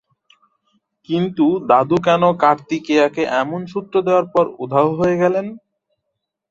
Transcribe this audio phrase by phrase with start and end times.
[1.09, 5.45] কিন্তু দাদু কেন কার্তিকেয়াকে এমন সূত্র দেয়ার পর উধাও হয়ে গেলেন?